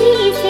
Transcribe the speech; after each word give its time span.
see. 0.00 0.49